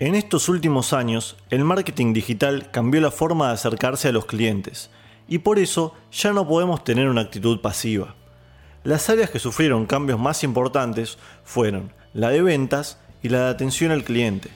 En 0.00 0.14
estos 0.14 0.48
últimos 0.48 0.94
años, 0.94 1.36
el 1.50 1.62
marketing 1.62 2.14
digital 2.14 2.70
cambió 2.70 3.02
la 3.02 3.10
forma 3.10 3.48
de 3.48 3.52
acercarse 3.52 4.08
a 4.08 4.12
los 4.12 4.24
clientes 4.24 4.88
y 5.28 5.40
por 5.40 5.58
eso 5.58 5.94
ya 6.10 6.32
no 6.32 6.48
podemos 6.48 6.82
tener 6.84 7.06
una 7.06 7.20
actitud 7.20 7.60
pasiva. 7.60 8.14
Las 8.82 9.10
áreas 9.10 9.28
que 9.28 9.38
sufrieron 9.38 9.84
cambios 9.84 10.18
más 10.18 10.42
importantes 10.42 11.18
fueron 11.44 11.92
la 12.14 12.30
de 12.30 12.40
ventas 12.40 12.98
y 13.22 13.28
la 13.28 13.40
de 13.40 13.50
atención 13.50 13.92
al 13.92 14.02
cliente, 14.02 14.48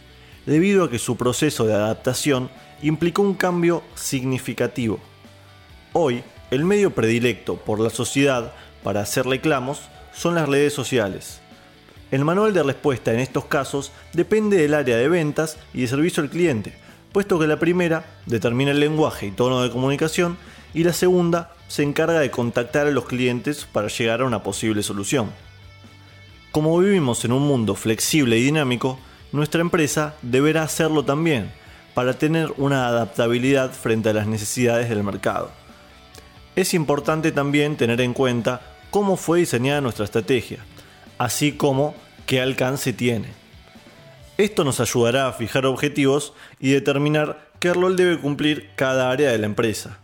debido 0.47 0.83
a 0.83 0.91
que 0.91 0.99
su 0.99 1.19
proceso 1.19 1.67
de 1.67 1.75
adaptación 1.75 2.49
implicó 2.81 3.21
un 3.21 3.35
cambio 3.35 3.83
significativo. 3.95 4.99
Hoy, 5.93 6.25
el 6.51 6.65
medio 6.65 6.95
predilecto 6.95 7.57
por 7.57 7.81
la 7.81 7.91
sociedad 7.91 8.55
para 8.83 9.03
hacer 9.03 9.27
reclamos 9.27 9.83
son 10.15 10.37
las 10.37 10.49
redes 10.49 10.73
sociales. 10.73 11.43
El 12.15 12.25
manual 12.25 12.55
de 12.55 12.63
respuesta 12.63 13.13
en 13.13 13.19
estos 13.19 13.47
casos 13.47 13.91
depende 14.13 14.57
del 14.57 14.75
área 14.75 14.97
de 14.97 15.09
ventas 15.09 15.59
y 15.73 15.81
de 15.81 15.89
servicio 15.89 16.23
al 16.23 16.31
cliente, 16.31 16.73
puesto 17.11 17.41
que 17.41 17.49
la 17.49 17.59
primera 17.59 18.05
determina 18.27 18.71
el 18.71 18.79
lenguaje 18.79 19.27
y 19.27 19.31
tono 19.33 19.65
de 19.65 19.71
comunicación 19.73 20.37
y 20.75 20.85
la 20.85 20.93
segunda 20.93 21.51
se 21.67 21.83
encarga 21.83 22.21
de 22.21 22.31
contactar 22.31 22.87
a 22.87 22.93
los 22.93 23.07
clientes 23.07 23.65
para 23.65 23.89
llegar 23.89 24.21
a 24.21 24.27
una 24.27 24.45
posible 24.45 24.85
solución. 24.85 25.33
Como 26.53 26.79
vivimos 26.79 27.25
en 27.25 27.33
un 27.33 27.49
mundo 27.49 27.75
flexible 27.75 28.39
y 28.39 28.45
dinámico, 28.45 28.97
nuestra 29.33 29.61
empresa 29.61 30.15
deberá 30.23 30.63
hacerlo 30.63 31.05
también 31.05 31.51
para 31.95 32.17
tener 32.17 32.55
una 32.59 32.87
adaptabilidad 32.87 33.73
frente 33.73 34.11
a 34.11 34.13
las 34.13 34.29
necesidades 34.29 34.89
del 34.89 35.03
mercado. 35.03 35.51
Es 36.55 36.75
importante 36.75 37.33
también 37.33 37.77
tener 37.77 38.01
en 38.01 38.15
cuenta 38.15 38.61
cómo 38.93 39.17
fue 39.17 39.41
diseñada 39.41 39.81
nuestra 39.81 40.05
estrategia, 40.05 40.61
así 41.19 41.53
como 41.53 41.95
qué 42.27 42.41
alcance 42.41 42.93
tiene. 42.93 43.29
Esto 44.37 44.65
nos 44.65 44.81
ayudará 44.81 45.29
a 45.29 45.33
fijar 45.33 45.67
objetivos 45.67 46.33
y 46.59 46.71
determinar 46.71 47.49
qué 47.61 47.73
rol 47.73 47.97
debe 47.97 48.19
cumplir 48.19 48.71
cada 48.77 49.11
área 49.11 49.31
de 49.31 49.39
la 49.39 49.47
empresa. 49.47 49.99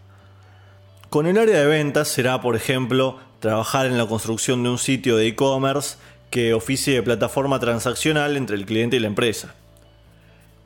Con 1.08 1.26
el 1.26 1.38
área 1.38 1.58
de 1.58 1.66
ventas 1.66 2.08
será, 2.08 2.40
por 2.40 2.54
ejemplo, 2.54 3.18
trabajar 3.40 3.86
en 3.86 3.98
la 3.98 4.06
construcción 4.06 4.62
de 4.62 4.68
un 4.68 4.78
sitio 4.78 5.16
de 5.16 5.26
e-commerce 5.26 5.96
que 6.30 6.54
oficie 6.54 6.94
de 6.94 7.02
plataforma 7.02 7.58
transaccional 7.58 8.36
entre 8.36 8.56
el 8.56 8.64
cliente 8.64 8.96
y 8.96 9.00
la 9.00 9.08
empresa. 9.08 9.54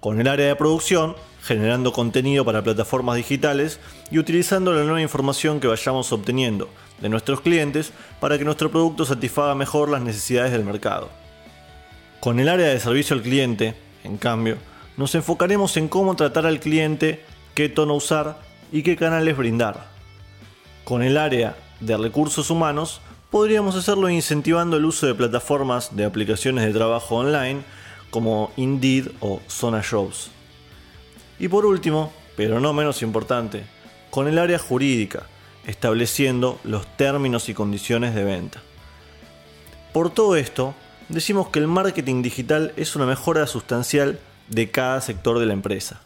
Con 0.00 0.20
el 0.20 0.28
área 0.28 0.48
de 0.48 0.56
producción, 0.56 1.16
generando 1.44 1.92
contenido 1.92 2.44
para 2.44 2.62
plataformas 2.62 3.16
digitales 3.16 3.78
y 4.10 4.18
utilizando 4.18 4.72
la 4.72 4.82
nueva 4.82 5.02
información 5.02 5.60
que 5.60 5.66
vayamos 5.66 6.10
obteniendo 6.12 6.68
de 7.00 7.08
nuestros 7.08 7.42
clientes 7.42 7.92
para 8.18 8.38
que 8.38 8.44
nuestro 8.44 8.70
producto 8.70 9.04
satisfaga 9.04 9.54
mejor 9.54 9.90
las 9.90 10.02
necesidades 10.02 10.52
del 10.52 10.64
mercado. 10.64 11.10
Con 12.20 12.40
el 12.40 12.48
área 12.48 12.68
de 12.68 12.80
servicio 12.80 13.14
al 13.14 13.22
cliente, 13.22 13.74
en 14.04 14.16
cambio, 14.16 14.56
nos 14.96 15.14
enfocaremos 15.14 15.76
en 15.76 15.88
cómo 15.88 16.16
tratar 16.16 16.46
al 16.46 16.60
cliente, 16.60 17.22
qué 17.54 17.68
tono 17.68 17.94
usar 17.94 18.38
y 18.72 18.82
qué 18.82 18.96
canales 18.96 19.36
brindar. 19.36 19.88
Con 20.84 21.02
el 21.02 21.18
área 21.18 21.56
de 21.80 21.96
recursos 21.96 22.48
humanos, 22.48 23.02
podríamos 23.30 23.76
hacerlo 23.76 24.08
incentivando 24.08 24.78
el 24.78 24.86
uso 24.86 25.06
de 25.06 25.14
plataformas 25.14 25.94
de 25.94 26.04
aplicaciones 26.04 26.64
de 26.64 26.72
trabajo 26.72 27.16
online 27.16 27.62
como 28.10 28.52
Indeed 28.56 29.08
o 29.20 29.40
Zona 29.48 29.82
Jobs. 29.82 30.30
Y 31.38 31.48
por 31.48 31.66
último, 31.66 32.12
pero 32.36 32.60
no 32.60 32.72
menos 32.72 33.02
importante, 33.02 33.64
con 34.10 34.28
el 34.28 34.38
área 34.38 34.58
jurídica, 34.58 35.26
estableciendo 35.66 36.58
los 36.64 36.86
términos 36.96 37.48
y 37.48 37.54
condiciones 37.54 38.14
de 38.14 38.24
venta. 38.24 38.62
Por 39.92 40.10
todo 40.10 40.36
esto, 40.36 40.74
decimos 41.08 41.48
que 41.48 41.58
el 41.58 41.68
marketing 41.68 42.22
digital 42.22 42.72
es 42.76 42.96
una 42.96 43.06
mejora 43.06 43.46
sustancial 43.46 44.18
de 44.48 44.70
cada 44.70 45.00
sector 45.00 45.38
de 45.38 45.46
la 45.46 45.52
empresa. 45.52 46.00